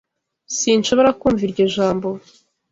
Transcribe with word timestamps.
Sinshobora 0.57 1.09
kumva 1.19 1.41
iryo 1.47 1.65
jambo. 1.75 2.07